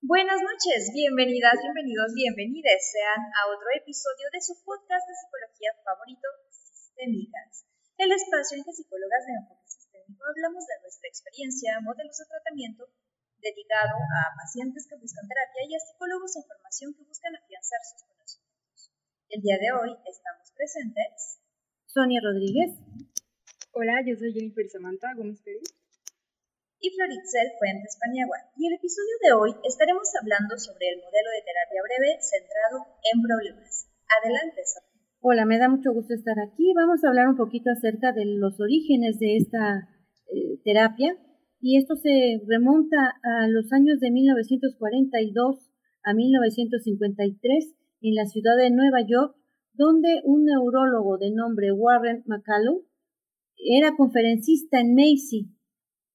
[0.00, 6.24] Buenas noches, bienvenidas, bienvenidos, bienvenidas sean a otro episodio de su podcast de psicología favorito,
[6.48, 7.68] Sistémicas,
[8.00, 12.88] el espacio en que psicólogas de enfoque sistémico hablamos de nuestra experiencia, modelos de tratamiento,
[13.36, 18.08] dedicado a pacientes que buscan terapia y a psicólogos en formación que buscan afianzar sus
[18.08, 18.96] conocimientos.
[19.28, 21.44] El día de hoy estamos presentes
[21.84, 22.80] Sonia Rodríguez.
[23.76, 25.68] Hola, yo soy Jennifer Samantha Gómez Pérez
[26.80, 28.40] y Floritzel Fuentes Paniagua.
[28.56, 33.20] Y el episodio de hoy estaremos hablando sobre el modelo de terapia breve centrado en
[33.20, 33.88] problemas.
[34.08, 34.64] Adelante,
[35.20, 36.72] Hola, me da mucho gusto estar aquí.
[36.72, 39.92] Vamos a hablar un poquito acerca de los orígenes de esta
[40.32, 41.14] eh, terapia.
[41.60, 45.70] Y esto se remonta a los años de 1942
[46.02, 49.36] a 1953 en la ciudad de Nueva York,
[49.74, 52.80] donde un neurólogo de nombre Warren McCallum
[53.58, 55.59] era conferencista en Macy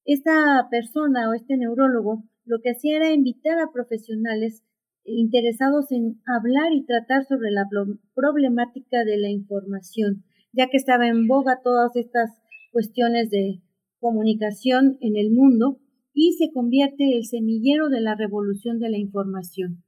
[0.06, 4.64] esta persona o este neurólogo lo que hacía era invitar a profesionales
[5.04, 7.68] interesados en hablar y tratar sobre la
[8.14, 12.32] problemática de la información, ya que estaba en boga todas estas
[12.72, 13.62] cuestiones de
[14.00, 15.80] comunicación en el mundo
[16.14, 19.84] y se convierte el semillero de la revolución de la información.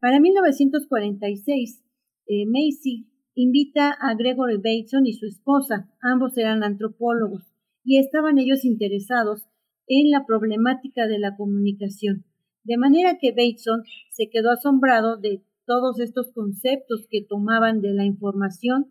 [0.00, 1.84] Para 1946,
[2.26, 7.44] eh, Macy invita a Gregory Bateson y su esposa, ambos eran antropólogos,
[7.84, 9.46] y estaban ellos interesados
[9.86, 12.24] en la problemática de la comunicación.
[12.64, 18.04] De manera que Bateson se quedó asombrado de todos estos conceptos que tomaban de la
[18.04, 18.90] información,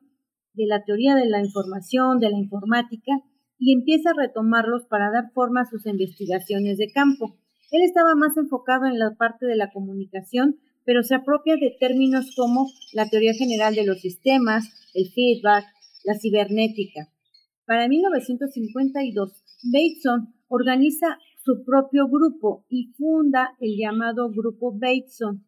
[0.53, 3.11] de la teoría de la información, de la informática,
[3.58, 7.38] y empieza a retomarlos para dar forma a sus investigaciones de campo.
[7.70, 12.33] Él estaba más enfocado en la parte de la comunicación, pero se apropia de términos
[12.36, 15.66] como la teoría general de los sistemas, el feedback,
[16.03, 17.09] la cibernética.
[17.66, 25.45] Para 1952, Bateson organiza su propio grupo y funda el llamado Grupo Bateson,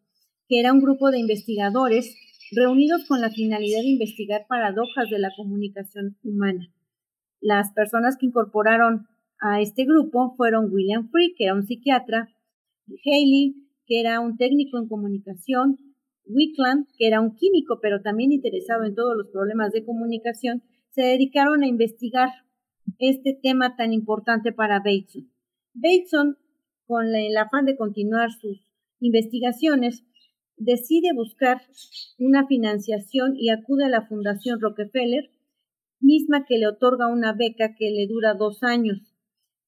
[0.48, 2.16] que era un grupo de investigadores
[2.52, 6.72] reunidos con la finalidad de investigar paradojas de la comunicación humana.
[7.40, 9.06] Las personas que incorporaron
[9.40, 12.30] a este grupo fueron William Free, que era un psiquiatra,
[13.04, 13.54] Haley,
[13.86, 15.78] que era un técnico en comunicación,
[16.26, 21.02] Wickland, que era un químico, pero también interesado en todos los problemas de comunicación, se
[21.02, 22.30] dedicaron a investigar
[22.98, 25.30] este tema tan importante para Bateson.
[25.74, 26.38] Bateson,
[26.86, 28.66] con el afán de continuar sus
[29.00, 30.04] investigaciones,
[30.56, 31.62] decide buscar
[32.18, 35.30] una financiación y acude a la Fundación Rockefeller,
[36.00, 39.14] misma que le otorga una beca que le dura dos años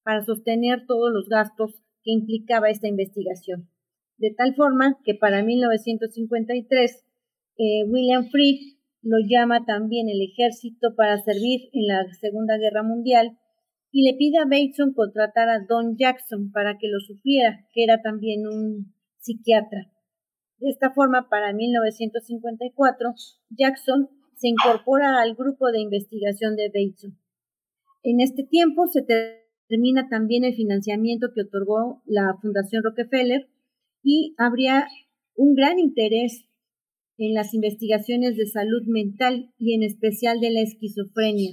[0.02, 3.68] para sostener todos los gastos que implicaba esta investigación.
[4.18, 7.04] De tal forma que para 1953
[7.58, 8.75] eh, William Frick
[9.06, 13.38] lo llama también el ejército para servir en la Segunda Guerra Mundial
[13.92, 18.02] y le pide a Bateson contratar a Don Jackson para que lo supliera, que era
[18.02, 19.92] también un psiquiatra.
[20.58, 23.14] De esta forma, para 1954,
[23.50, 27.16] Jackson se incorpora al grupo de investigación de Bateson.
[28.02, 29.06] En este tiempo se
[29.68, 33.48] termina también el financiamiento que otorgó la Fundación Rockefeller
[34.02, 34.88] y habría
[35.36, 36.44] un gran interés
[37.18, 41.52] en las investigaciones de salud mental y en especial de la esquizofrenia.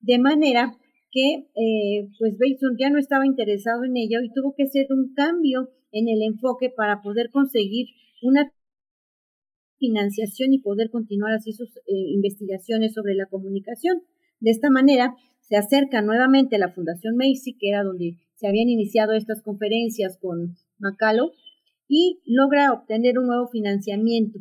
[0.00, 0.76] De manera
[1.10, 5.14] que eh, pues Bateson ya no estaba interesado en ello y tuvo que hacer un
[5.14, 7.86] cambio en el enfoque para poder conseguir
[8.22, 8.52] una
[9.78, 14.02] financiación y poder continuar así sus eh, investigaciones sobre la comunicación.
[14.40, 18.68] De esta manera, se acerca nuevamente a la Fundación Macy, que era donde se habían
[18.68, 21.32] iniciado estas conferencias con Macalo,
[21.88, 24.40] y logra obtener un nuevo financiamiento.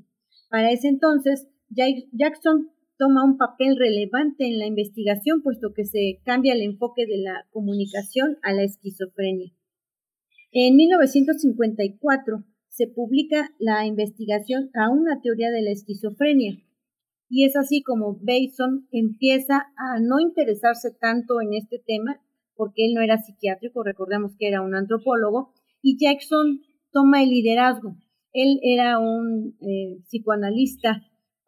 [0.56, 1.50] Para ese entonces,
[2.14, 7.18] Jackson toma un papel relevante en la investigación, puesto que se cambia el enfoque de
[7.18, 9.52] la comunicación a la esquizofrenia.
[10.54, 16.64] En 1954 se publica la investigación a una teoría de la esquizofrenia,
[17.28, 22.22] y es así como Bateson empieza a no interesarse tanto en este tema,
[22.56, 25.52] porque él no era psiquiátrico, recordemos que era un antropólogo,
[25.82, 26.62] y Jackson
[26.94, 27.98] toma el liderazgo.
[28.36, 31.02] Él era un eh, psicoanalista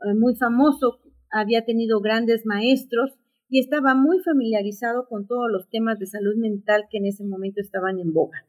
[0.05, 0.99] eh, muy famoso,
[1.29, 3.11] había tenido grandes maestros
[3.49, 7.59] y estaba muy familiarizado con todos los temas de salud mental que en ese momento
[7.59, 8.45] estaban en boga.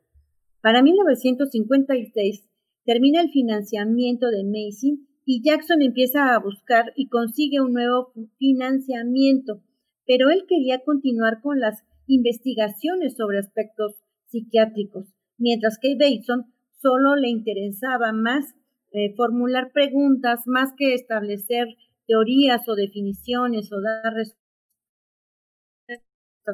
[0.61, 2.49] Para 1956
[2.85, 9.63] termina el financiamiento de Macy y Jackson empieza a buscar y consigue un nuevo financiamiento,
[10.07, 13.97] pero él quería continuar con las investigaciones sobre aspectos
[14.29, 16.47] psiquiátricos, mientras que Bateson
[16.81, 18.55] solo le interesaba más
[18.93, 21.67] eh, formular preguntas más que establecer
[22.07, 24.39] teorías o definiciones o dar respuestas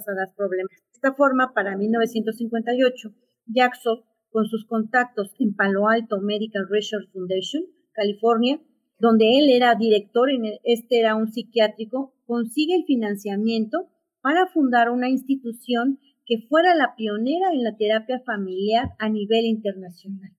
[0.09, 0.71] a los problemas.
[0.71, 3.15] De esta forma, para 1958,
[3.47, 4.01] Jackson,
[4.31, 7.63] con sus contactos en Palo Alto Medical Research Foundation,
[7.93, 8.61] California,
[8.99, 15.09] donde él era director, en este era un psiquiátrico, consigue el financiamiento para fundar una
[15.09, 20.31] institución que fuera la pionera en la terapia familiar a nivel internacional.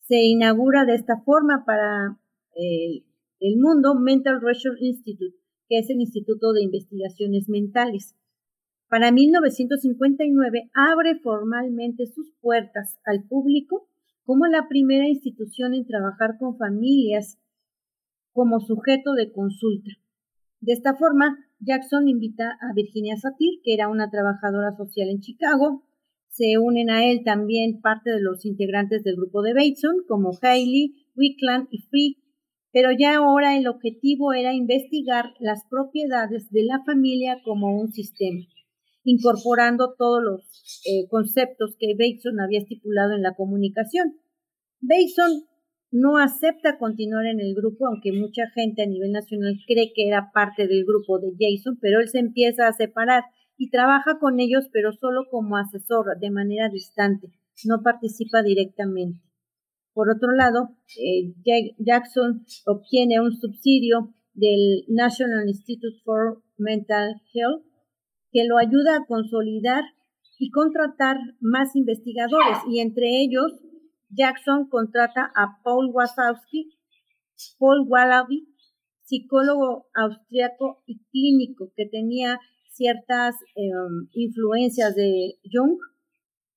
[0.00, 2.18] Se inaugura de esta forma para
[2.54, 3.04] eh,
[3.40, 5.36] el mundo Mental Research Institute,
[5.68, 8.14] que es el Instituto de Investigaciones Mentales.
[8.88, 13.88] Para 1959 abre formalmente sus puertas al público
[14.24, 17.38] como la primera institución en trabajar con familias
[18.32, 19.90] como sujeto de consulta.
[20.60, 25.84] De esta forma, Jackson invita a Virginia Satir, que era una trabajadora social en Chicago.
[26.28, 31.06] Se unen a él también parte de los integrantes del grupo de Bateson, como Haley,
[31.14, 32.16] Wickland y Free,
[32.72, 38.40] pero ya ahora el objetivo era investigar las propiedades de la familia como un sistema,
[39.04, 44.16] incorporando todos los eh, conceptos que Bateson había estipulado en la comunicación.
[44.80, 45.44] Bateson
[45.92, 50.32] no acepta continuar en el grupo, aunque mucha gente a nivel nacional cree que era
[50.32, 53.24] parte del grupo de Jason, pero él se empieza a separar
[53.58, 57.28] y trabaja con ellos, pero solo como asesor, de manera distante,
[57.66, 59.20] no participa directamente.
[59.92, 61.34] Por otro lado, eh,
[61.78, 67.62] Jackson obtiene un subsidio del National Institute for Mental Health
[68.32, 69.84] que lo ayuda a consolidar
[70.38, 73.60] y contratar más investigadores y entre ellos
[74.12, 76.78] Jackson contrata a Paul Wasowski,
[77.58, 78.48] Paul Wallaby,
[79.04, 82.38] psicólogo austriaco y clínico que tenía
[82.70, 85.78] ciertas em, influencias de Jung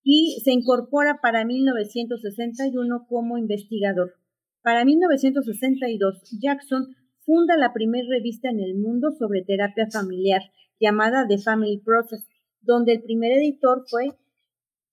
[0.04, 4.14] y se incorpora para 1961 como investigador.
[4.62, 10.42] Para 1962, Jackson funda la primera revista en el mundo sobre terapia familiar
[10.80, 12.28] llamada The Family Process,
[12.62, 14.10] donde el primer editor fue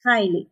[0.05, 0.52] Hailey.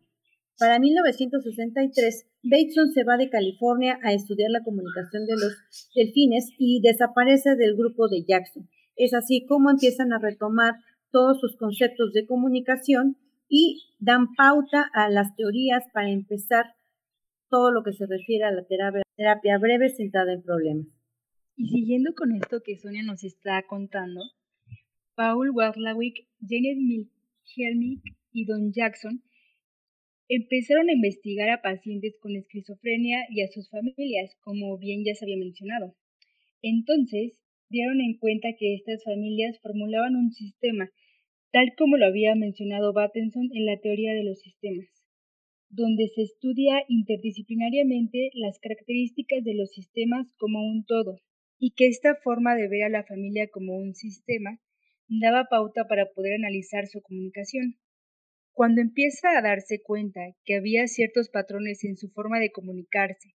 [0.61, 5.57] Para 1963, Bateson se va de California a estudiar la comunicación de los
[5.95, 8.69] delfines y desaparece del grupo de Jackson.
[8.95, 10.75] Es así como empiezan a retomar
[11.09, 13.17] todos sus conceptos de comunicación
[13.49, 16.75] y dan pauta a las teorías para empezar
[17.49, 20.85] todo lo que se refiere a la terapia, breve centrada en problemas.
[21.55, 24.21] Y siguiendo con esto que Sonia nos está contando,
[25.15, 29.23] Paul Warlawick, Janet Milhelmich y Don Jackson
[30.33, 35.25] empezaron a investigar a pacientes con esquizofrenia y a sus familias, como bien ya se
[35.25, 35.93] había mencionado.
[36.61, 40.89] Entonces, dieron en cuenta que estas familias formulaban un sistema,
[41.51, 44.87] tal como lo había mencionado Battenson en la teoría de los sistemas,
[45.69, 51.19] donde se estudia interdisciplinariamente las características de los sistemas como un todo,
[51.59, 54.61] y que esta forma de ver a la familia como un sistema
[55.09, 57.75] daba pauta para poder analizar su comunicación.
[58.53, 63.35] Cuando empieza a darse cuenta que había ciertos patrones en su forma de comunicarse,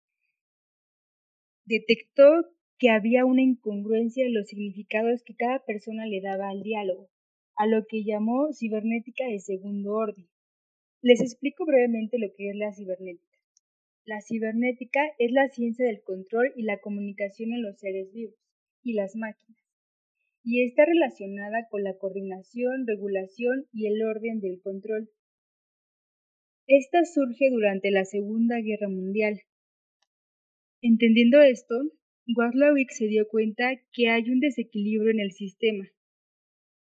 [1.65, 2.45] detectó
[2.77, 7.09] que había una incongruencia en los significados que cada persona le daba al diálogo,
[7.55, 10.27] a lo que llamó cibernética de segundo orden.
[11.01, 13.39] Les explico brevemente lo que es la cibernética.
[14.05, 18.35] La cibernética es la ciencia del control y la comunicación en los seres vivos
[18.83, 19.64] y las máquinas,
[20.45, 25.09] y está relacionada con la coordinación, regulación y el orden del control.
[26.67, 29.41] Esta surge durante la Segunda Guerra Mundial.
[30.81, 31.75] Entendiendo esto,
[32.27, 35.89] Waslawick se dio cuenta que hay un desequilibrio en el sistema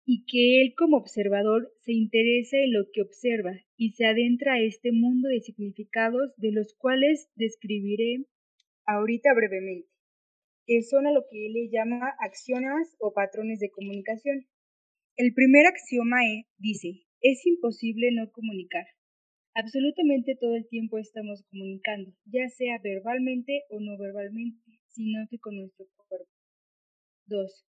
[0.06, 4.62] y que él como observador se interesa en lo que observa y se adentra a
[4.62, 8.26] este mundo de significados de los cuales describiré
[8.86, 9.89] ahorita brevemente
[10.82, 14.48] son a lo que él le llama axiomas o patrones de comunicación.
[15.16, 18.86] El primer axioma e dice, es imposible no comunicar.
[19.56, 25.58] Absolutamente todo el tiempo estamos comunicando, ya sea verbalmente o no verbalmente, sino que con
[25.58, 26.30] nuestro cuerpo.
[27.26, 27.66] 2.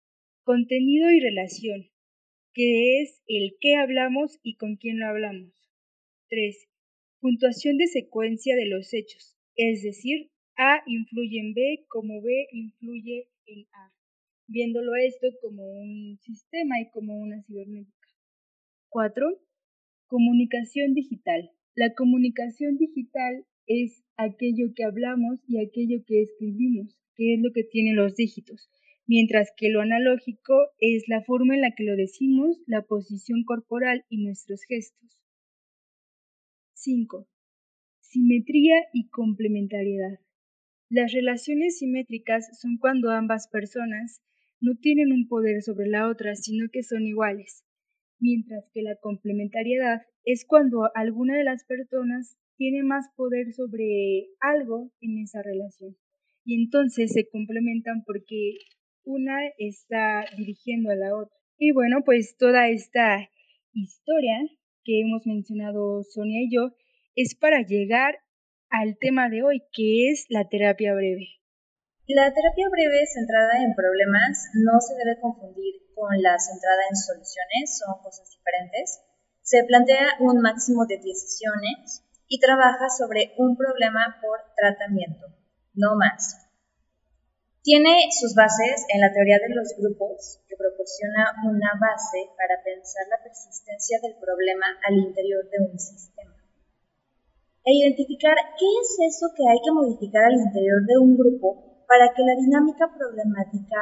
[0.44, 1.90] Contenido y relación,
[2.54, 5.54] que es el qué hablamos y con quién lo hablamos.
[6.30, 6.68] 3.
[7.20, 13.28] Puntuación de secuencia de los hechos, es decir, a influye en B como B influye
[13.46, 13.94] en A,
[14.48, 18.08] viéndolo esto como un sistema y como una cibernética.
[18.90, 19.28] 4.
[20.08, 21.52] Comunicación digital.
[21.76, 27.64] La comunicación digital es aquello que hablamos y aquello que escribimos, que es lo que
[27.64, 28.70] tienen los dígitos,
[29.08, 34.06] mientras que lo analógico es la forma en la que lo decimos, la posición corporal
[34.10, 35.20] y nuestros gestos.
[36.76, 37.28] 5.
[38.00, 40.20] Simetría y complementariedad.
[40.90, 44.22] Las relaciones simétricas son cuando ambas personas
[44.60, 47.64] no tienen un poder sobre la otra, sino que son iguales.
[48.20, 54.92] mientras que la complementariedad es cuando alguna de las personas tiene más poder sobre algo
[55.02, 55.96] en esa relación.
[56.46, 58.58] Y entonces se complementan porque
[59.04, 61.36] una está dirigiendo a la otra.
[61.58, 63.30] Y bueno, pues toda esta
[63.74, 64.40] historia
[64.84, 66.72] que hemos mencionado Sonia y yo
[67.16, 68.18] es para llegar
[68.70, 71.28] al tema de hoy, que es la terapia breve.
[72.08, 77.80] La terapia breve centrada en problemas no se debe confundir con la centrada en soluciones,
[77.80, 79.02] son cosas diferentes.
[79.42, 85.28] Se plantea un máximo de 10 sesiones y trabaja sobre un problema por tratamiento,
[85.74, 86.46] no más.
[87.64, 93.08] Tiene sus bases en la teoría de los grupos, que proporciona una base para pensar
[93.10, 96.35] la persistencia del problema al interior de un sistema.
[97.66, 102.14] E identificar qué es eso que hay que modificar al interior de un grupo para
[102.14, 103.82] que la dinámica problemática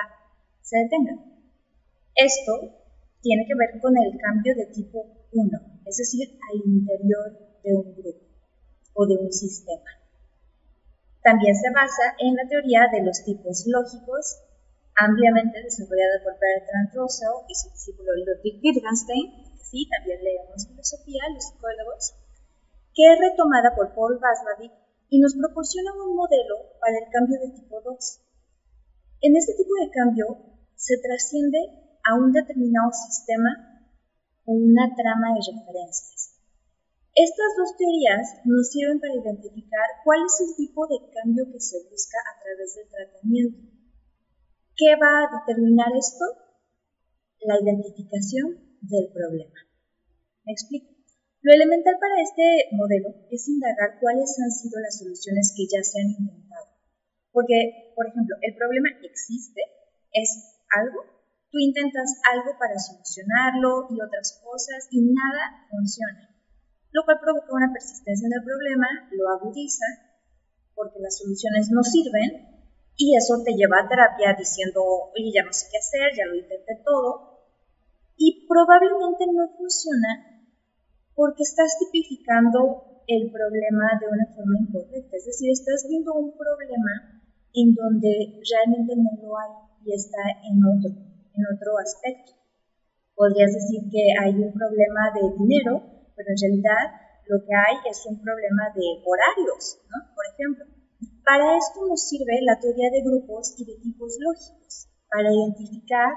[0.61, 1.19] se detenga.
[2.15, 2.79] Esto
[3.19, 7.27] tiene que ver con el cambio de tipo 1, es decir, al interior
[7.63, 8.23] de un grupo
[8.93, 9.91] o de un sistema.
[11.23, 14.43] También se basa en la teoría de los tipos lógicos,
[14.95, 21.47] ampliamente desarrollada por Bertrand Russell y su discípulo Ludwig Wittgenstein, sí, también leemos filosofía, los
[21.47, 22.22] psicólogos,
[22.93, 24.71] que es retomada por Paul Vaslavic
[25.09, 28.21] y nos proporciona un modelo para el cambio de tipo 2.
[29.21, 30.25] En este tipo de cambio
[30.75, 31.57] se trasciende
[32.05, 33.49] a un determinado sistema
[34.45, 36.37] o una trama de referencias.
[37.15, 41.77] Estas dos teorías nos sirven para identificar cuál es el tipo de cambio que se
[41.89, 43.59] busca a través del tratamiento.
[44.75, 46.25] ¿Qué va a determinar esto?
[47.45, 49.59] La identificación del problema.
[50.43, 50.92] ¿Me explico?
[51.43, 55.99] Lo elemental para este modelo es indagar cuáles han sido las soluciones que ya se
[55.99, 56.71] han intentado.
[57.31, 59.61] Porque, por ejemplo, el problema existe,
[60.13, 61.03] es algo,
[61.51, 66.33] tú intentas algo para solucionarlo y otras cosas y nada funciona
[66.93, 69.85] lo cual provoca una persistencia en el problema, lo agudiza,
[70.75, 72.53] porque las soluciones no sirven,
[72.95, 76.37] y eso te lleva a terapia diciendo, oye, ya no sé qué hacer, ya lo
[76.37, 77.41] intenté todo,
[78.15, 80.32] y probablemente no funciona
[81.15, 87.21] porque estás tipificando el problema de una forma incorrecta, es decir, estás viendo un problema
[87.53, 89.53] en donde realmente no lo hay
[89.85, 92.31] y está en otro, en otro aspecto.
[93.15, 96.83] Podrías decir que hay un problema de dinero pero en realidad
[97.27, 99.97] lo que hay es un problema de horarios, ¿no?
[100.13, 100.65] Por ejemplo.
[101.23, 106.11] Para esto nos sirve la teoría de grupos y de tipos lógicos, para identificar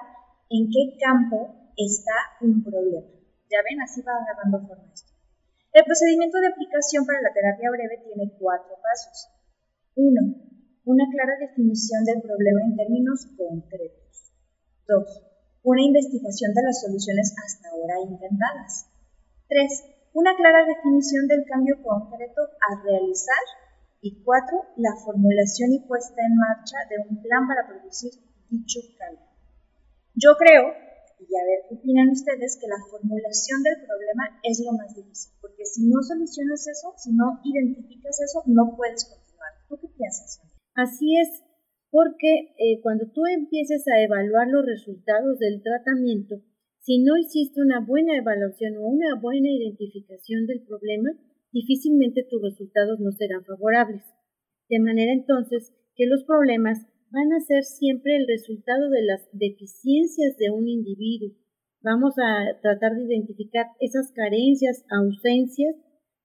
[0.51, 3.07] en qué campo está un problema.
[3.51, 5.13] Ya ven, así va agarrando forma esto.
[5.73, 9.29] El procedimiento de aplicación para la terapia breve tiene cuatro pasos.
[9.95, 10.35] Uno,
[10.85, 14.33] una clara definición del problema en términos concretos.
[14.89, 15.23] Dos,
[15.67, 18.87] una investigación de las soluciones hasta ahora intentadas.
[19.49, 19.85] 3.
[20.15, 23.45] Una clara definición del cambio concreto a realizar.
[24.01, 24.63] Y 4.
[24.77, 28.13] La formulación y puesta en marcha de un plan para producir
[28.49, 29.27] dicho cambio.
[30.15, 30.73] Yo creo,
[31.19, 35.33] y a ver qué opinan ustedes, que la formulación del problema es lo más difícil,
[35.41, 39.53] porque si no solucionas eso, si no identificas eso, no puedes continuar.
[39.69, 40.41] ¿Tú qué piensas?
[40.75, 41.43] Así es,
[41.91, 46.43] porque eh, cuando tú empieces a evaluar los resultados del tratamiento,
[46.81, 51.11] si no hiciste una buena evaluación o una buena identificación del problema,
[51.51, 54.05] difícilmente tus resultados no serán favorables.
[54.69, 60.37] De manera entonces que los problemas van a ser siempre el resultado de las deficiencias
[60.37, 61.31] de un individuo.
[61.83, 65.77] Vamos a tratar de identificar esas carencias, ausencias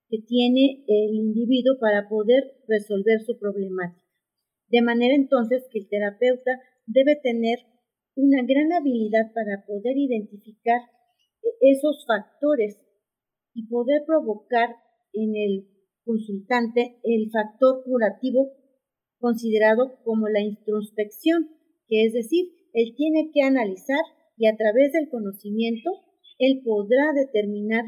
[0.09, 4.01] que tiene el individuo para poder resolver su problemática.
[4.69, 7.59] De manera entonces que el terapeuta debe tener
[8.15, 10.81] una gran habilidad para poder identificar
[11.61, 12.77] esos factores
[13.53, 14.75] y poder provocar
[15.13, 15.67] en el
[16.03, 18.51] consultante el factor curativo
[19.21, 21.49] considerado como la introspección,
[21.87, 24.01] que es decir, él tiene que analizar
[24.37, 25.91] y a través del conocimiento
[26.39, 27.83] él podrá determinar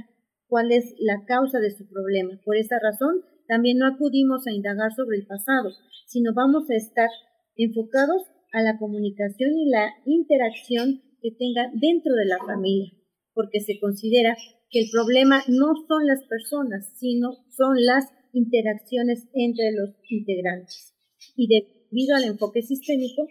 [0.47, 2.39] cuál es la causa de su problema.
[2.45, 5.71] Por esa razón, también no acudimos a indagar sobre el pasado,
[6.05, 7.09] sino vamos a estar
[7.55, 8.21] enfocados
[8.51, 12.91] a la comunicación y la interacción que tenga dentro de la familia,
[13.33, 14.35] porque se considera
[14.69, 20.92] que el problema no son las personas, sino son las interacciones entre los integrantes.
[21.35, 23.27] Y debido al enfoque sistémico,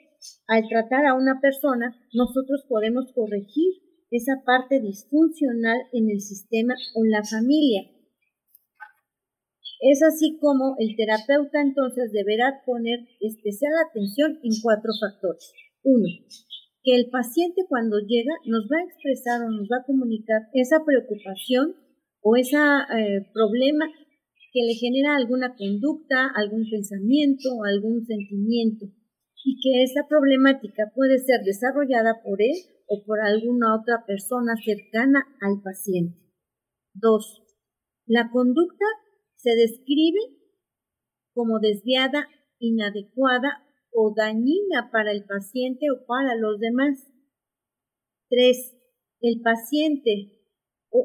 [0.47, 3.75] al tratar a una persona, nosotros podemos corregir
[4.11, 7.89] esa parte disfuncional en el sistema o en la familia
[9.83, 15.53] es así como el terapeuta entonces deberá poner especial atención en cuatro factores.
[15.83, 16.07] Uno,
[16.85, 20.85] que el paciente cuando llega nos va a expresar o nos va a comunicar esa
[20.87, 21.75] preocupación
[22.21, 23.87] o ese eh, problema
[24.53, 28.87] que le genera alguna conducta, algún pensamiento, algún sentimiento
[29.45, 32.55] y que esa problemática puede ser desarrollada por él
[32.87, 36.19] o por alguna otra persona cercana al paciente.
[36.95, 37.43] 2.
[38.07, 38.85] La conducta
[39.37, 40.21] se describe
[41.33, 42.29] como desviada,
[42.59, 47.11] inadecuada o dañina para el paciente o para los demás.
[48.29, 48.77] 3.
[49.23, 50.39] El paciente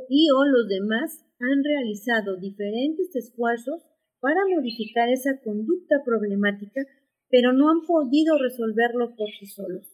[0.10, 3.84] y o los demás han realizado diferentes esfuerzos
[4.20, 6.82] para modificar esa conducta problemática,
[7.30, 9.88] pero no han podido resolverlo por sí solos.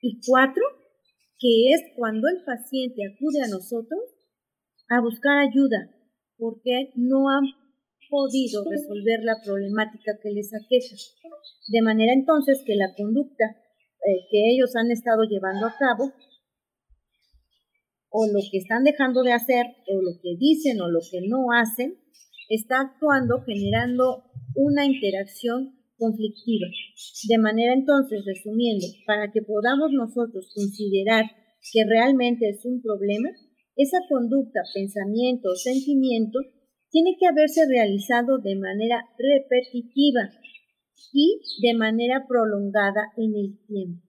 [0.00, 0.62] Y cuatro,
[1.38, 4.00] que es cuando el paciente acude a nosotros
[4.88, 5.94] a buscar ayuda,
[6.36, 7.44] porque no han
[8.08, 10.96] podido resolver la problemática que les aqueja.
[11.68, 16.12] De manera entonces que la conducta eh, que ellos han estado llevando a cabo
[18.10, 21.52] o lo que están dejando de hacer, o lo que dicen o lo que no
[21.52, 21.98] hacen,
[22.48, 24.24] está actuando generando
[24.54, 26.66] una interacción conflictiva.
[27.28, 31.24] De manera entonces, resumiendo, para que podamos nosotros considerar
[31.72, 33.28] que realmente es un problema,
[33.76, 36.40] esa conducta, pensamiento o sentimiento
[36.90, 40.30] tiene que haberse realizado de manera repetitiva
[41.12, 44.07] y de manera prolongada en el tiempo.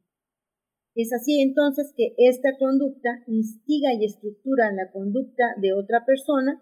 [1.01, 6.61] Es así entonces que esta conducta instiga y estructura la conducta de otra persona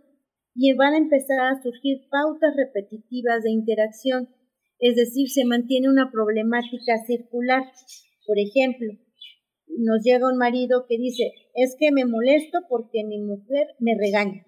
[0.54, 4.30] y van a empezar a surgir pautas repetitivas de interacción,
[4.78, 7.64] es decir, se mantiene una problemática circular.
[8.28, 8.94] Por ejemplo,
[9.70, 14.46] nos llega un marido que dice, es que me molesto porque mi mujer me regaña.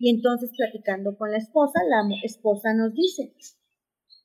[0.00, 3.34] Y entonces platicando con la esposa, la esposa nos dice,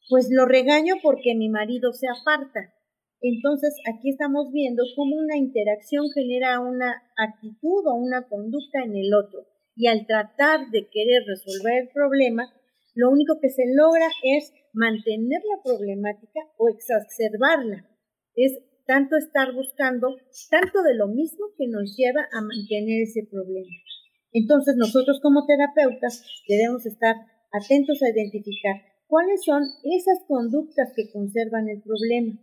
[0.10, 2.75] pues lo regaño porque mi marido se aparta.
[3.22, 9.14] Entonces, aquí estamos viendo cómo una interacción genera una actitud o una conducta en el
[9.14, 9.48] otro.
[9.76, 12.54] Y al tratar de querer resolver el problema,
[12.94, 17.90] lo único que se logra es mantener la problemática o exacerbarla.
[18.36, 20.16] Es tanto estar buscando
[20.50, 23.74] tanto de lo mismo que nos lleva a mantener ese problema.
[24.32, 27.16] Entonces, nosotros como terapeutas debemos estar
[27.52, 28.76] atentos a identificar
[29.08, 32.38] cuáles son esas conductas que conservan el problema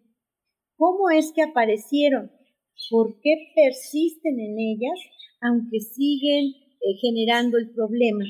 [0.83, 2.33] ¿Cómo es que aparecieron?
[2.91, 4.99] ¿Por qué persisten en ellas
[5.41, 8.25] aunque siguen eh, generando el problema?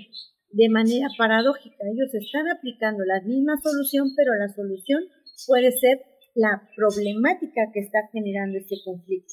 [0.51, 5.03] De manera paradójica, ellos están aplicando la misma solución, pero la solución
[5.47, 6.03] puede ser
[6.35, 9.33] la problemática que está generando este conflicto.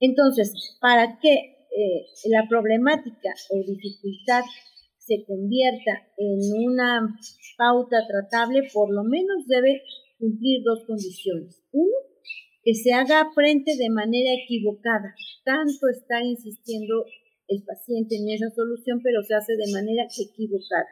[0.00, 4.44] Entonces, para que eh, la problemática o dificultad
[4.96, 7.14] se convierta en una
[7.58, 9.82] pauta tratable, por lo menos debe
[10.20, 11.62] cumplir dos condiciones.
[11.72, 11.96] Uno,
[12.62, 15.14] que se haga frente de manera equivocada.
[15.44, 17.04] Tanto está insistiendo
[17.48, 20.86] el paciente en esa solución, pero se hace de manera equivocada.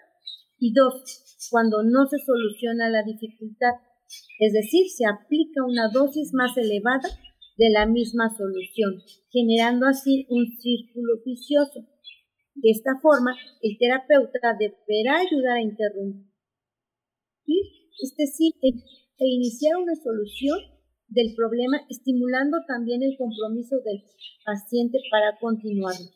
[0.59, 1.05] Y dos,
[1.51, 3.75] cuando no se soluciona la dificultad,
[4.41, 7.09] es decir, se aplica una dosis más elevada
[7.59, 11.81] de la misma solución, generando así un círculo vicioso.
[12.55, 16.25] De esta forma, el terapeuta deberá ayudar a interrumpir
[18.01, 18.83] este círculo
[19.19, 20.59] e iniciar una solución
[21.09, 24.05] del problema, estimulando también el compromiso del
[24.45, 26.07] paciente para continuarlo.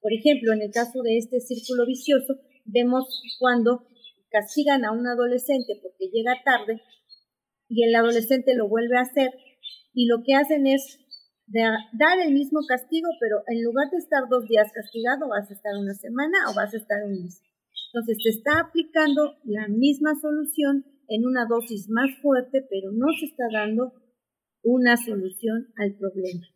[0.00, 3.86] Por ejemplo, en el caso de este círculo vicioso, vemos cuando
[4.30, 6.80] castigan a un adolescente porque llega tarde
[7.68, 9.30] y el adolescente lo vuelve a hacer
[9.94, 11.00] y lo que hacen es
[11.48, 15.74] dar el mismo castigo, pero en lugar de estar dos días castigado, vas a estar
[15.76, 17.40] una semana o vas a estar un mes.
[17.92, 23.26] Entonces, se está aplicando la misma solución en una dosis más fuerte, pero no se
[23.26, 23.92] está dando
[24.62, 26.46] una solución al problema.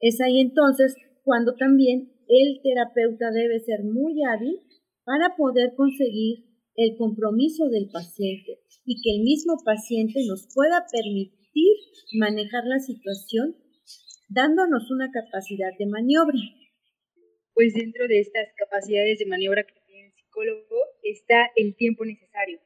[0.00, 4.60] Es ahí entonces cuando también el terapeuta debe ser muy hábil
[5.04, 6.44] para poder conseguir
[6.76, 11.74] el compromiso del paciente y que el mismo paciente nos pueda permitir
[12.18, 13.56] manejar la situación
[14.28, 16.38] dándonos una capacidad de maniobra.
[17.52, 22.60] Pues dentro de estas capacidades de maniobra que tiene el psicólogo está el tiempo necesario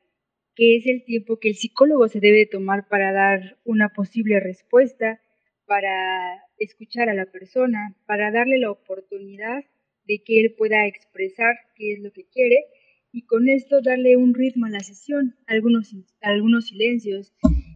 [0.55, 5.21] que es el tiempo que el psicólogo se debe tomar para dar una posible respuesta,
[5.67, 9.65] para escuchar a la persona, para darle la oportunidad
[10.05, 12.67] de que él pueda expresar qué es lo que quiere
[13.13, 17.33] y con esto darle un ritmo a la sesión, algunos, algunos silencios.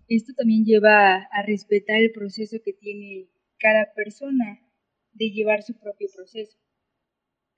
[0.08, 4.60] Esto también lleva a respetar el proceso que tiene cada persona
[5.12, 6.58] de llevar su propio proceso.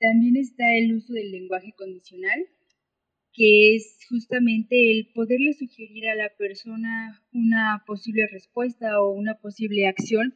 [0.01, 2.47] También está el uso del lenguaje condicional,
[3.39, 9.87] que es justamente el poderle sugerir a la persona una posible respuesta o una posible
[9.87, 10.35] acción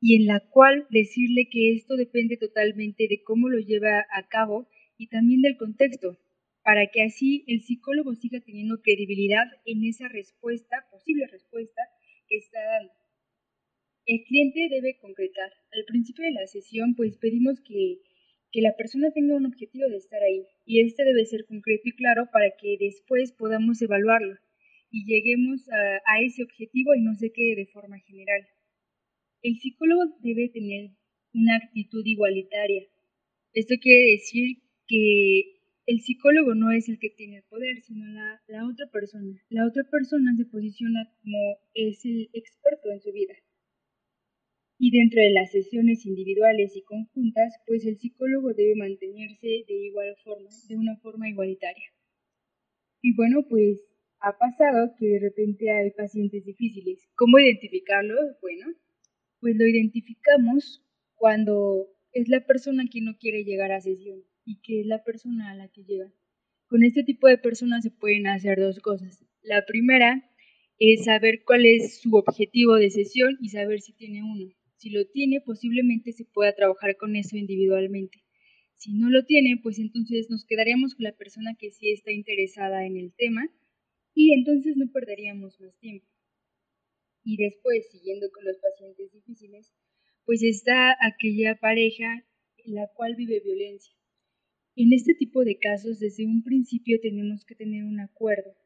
[0.00, 4.70] y en la cual decirle que esto depende totalmente de cómo lo lleva a cabo
[4.96, 6.18] y también del contexto,
[6.64, 11.82] para que así el psicólogo siga teniendo credibilidad en esa respuesta, posible respuesta
[12.26, 12.92] que está dando.
[14.06, 15.52] El cliente debe concretar.
[15.72, 18.00] Al principio de la sesión, pues pedimos que,
[18.52, 21.92] que la persona tenga un objetivo de estar ahí y este debe ser concreto y
[21.92, 24.36] claro para que después podamos evaluarlo
[24.90, 28.46] y lleguemos a, ese objetivo y no se quede de forma general.
[29.42, 30.90] El psicólogo debe tener
[31.32, 32.82] una actitud igualitaria.
[33.52, 38.42] Esto quiere decir que el psicólogo no es el que tiene el poder, sino la,
[38.48, 39.40] la, otra persona.
[39.48, 41.38] La otra persona se posiciona como
[41.74, 43.34] es el experto en su vida.
[44.82, 50.16] Y dentro de las sesiones individuales y conjuntas, pues el psicólogo debe mantenerse de igual
[50.24, 51.84] forma, de una forma igualitaria.
[53.02, 53.84] Y bueno, pues
[54.20, 57.06] ha pasado que de repente hay pacientes difíciles.
[57.14, 58.40] ¿Cómo identificarlos?
[58.40, 58.68] Bueno,
[59.40, 60.82] pues lo identificamos
[61.14, 65.50] cuando es la persona que no quiere llegar a sesión y que es la persona
[65.50, 66.10] a la que llega.
[66.68, 69.26] Con este tipo de personas se pueden hacer dos cosas.
[69.42, 70.24] La primera
[70.78, 74.54] es saber cuál es su objetivo de sesión y saber si tiene uno.
[74.80, 78.24] Si lo tiene, posiblemente se pueda trabajar con eso individualmente.
[78.76, 82.86] Si no lo tiene, pues entonces nos quedaríamos con la persona que sí está interesada
[82.86, 83.46] en el tema
[84.14, 86.06] y entonces no perderíamos más tiempo.
[87.22, 89.70] Y después, siguiendo con los pacientes difíciles,
[90.24, 92.24] pues está aquella pareja
[92.64, 93.94] en la cual vive violencia.
[94.76, 98.56] En este tipo de casos, desde un principio tenemos que tener un acuerdo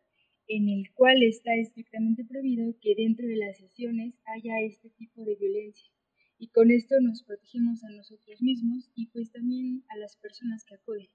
[0.47, 5.35] en el cual está estrictamente prohibido que dentro de las sesiones haya este tipo de
[5.35, 5.91] violencia.
[6.45, 10.75] Y con esto nos protegemos a nosotros mismos y pues también a las personas que
[10.75, 11.09] acuden.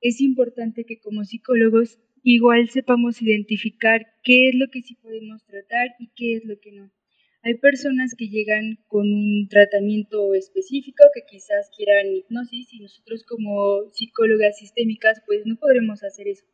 [0.00, 5.88] Es importante que como psicólogos igual sepamos identificar qué es lo que sí podemos tratar
[5.98, 6.90] y qué es lo que no.
[7.42, 13.90] Hay personas que llegan con un tratamiento específico que quizás quieran hipnosis y nosotros como
[13.92, 16.46] psicólogas sistémicas pues no podremos hacer eso.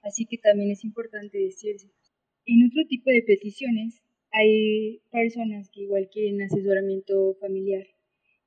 [0.00, 1.90] Así que también es importante decirse.
[2.44, 4.05] En otro tipo de peticiones
[4.38, 7.86] hay personas que igual quieren asesoramiento familiar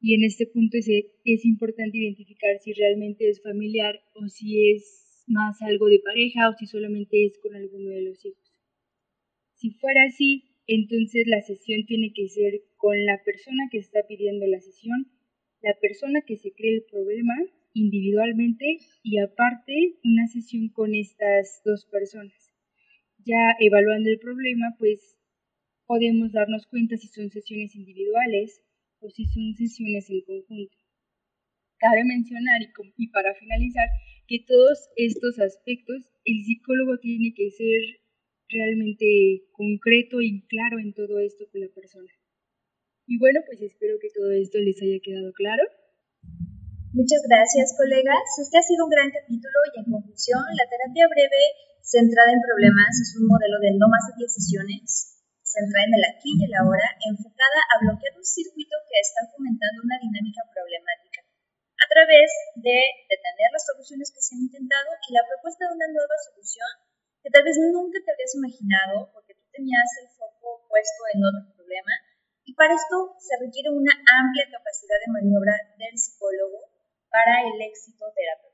[0.02, 5.23] y en este punto es, es importante identificar si realmente es familiar o si es
[5.28, 8.54] más algo de pareja o si solamente es con alguno de los hijos.
[9.56, 14.45] Si fuera así, entonces la sesión tiene que ser con la persona que está pidiendo
[14.47, 15.12] la sesión,
[15.62, 17.34] la persona que se cree el problema
[17.73, 22.54] individualmente y aparte una sesión con estas dos personas.
[23.25, 25.18] Ya evaluando el problema, pues
[25.89, 28.62] podemos darnos cuenta si son sesiones individuales
[29.02, 30.78] o si son sesiones en conjunto.
[31.82, 33.89] Cabe mencionar y, y para finalizar
[34.28, 37.82] que todos estos aspectos el psicólogo tiene que ser
[38.49, 42.13] realmente concreto y claro en todo esto con la persona.
[43.08, 45.63] Y bueno, pues espero que todo esto les haya quedado claro.
[46.93, 48.30] Muchas gracias, colegas.
[48.38, 51.41] Este ha sido un gran capítulo y en conclusión, la terapia breve
[51.82, 55.18] centrada en problemas es un modelo de no más de 10 sesiones,
[55.50, 59.82] centrada en el aquí y el ahora, enfocada a bloquear un circuito que está fomentando
[59.82, 61.26] una dinámica problemática
[61.80, 62.30] a través
[62.62, 62.78] de
[63.10, 66.70] detener las soluciones que se han intentado y la propuesta de una nueva solución
[67.24, 71.44] que tal vez nunca te habrías imaginado porque tú tenías el foco puesto en otro
[71.56, 71.94] problema.
[72.46, 76.70] Y para esto se requiere una amplia capacidad de maniobra del psicólogo
[77.10, 78.50] para el éxito terapéutico.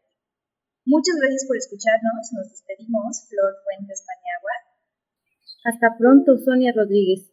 [0.86, 2.30] Muchas gracias por escucharnos.
[2.34, 3.26] Nos despedimos.
[3.30, 4.56] Flor Fuentes Paniagua.
[5.66, 7.32] Hasta pronto, Sonia Rodríguez.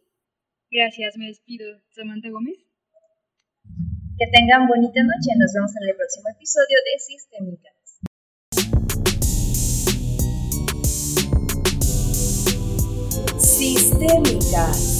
[0.71, 1.79] Gracias, me despido.
[1.91, 2.57] Samantha Gómez.
[4.17, 5.37] Que tengan bonita noche.
[5.37, 7.75] Nos vemos en el próximo episodio de Sistémicas.
[13.37, 14.92] Sistémicas.